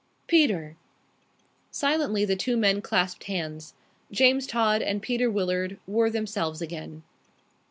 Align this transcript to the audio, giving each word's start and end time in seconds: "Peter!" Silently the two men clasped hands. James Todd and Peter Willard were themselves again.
"Peter!" 0.25 0.77
Silently 1.69 2.25
the 2.25 2.35
two 2.35 2.57
men 2.57 2.81
clasped 2.81 3.25
hands. 3.25 3.75
James 4.11 4.47
Todd 4.47 4.81
and 4.81 4.99
Peter 4.99 5.29
Willard 5.29 5.77
were 5.85 6.09
themselves 6.09 6.59
again. 6.59 7.03